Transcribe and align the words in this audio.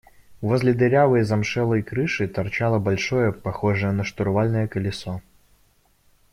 Возле 0.41 0.73
дырявой 0.73 1.21
замшелой 1.21 1.83
крыши 1.83 2.27
торчало 2.27 2.79
большое, 2.79 3.31
похожее 3.31 3.91
на 3.91 4.03
штурвальное, 4.03 4.67
колесо. 4.67 5.21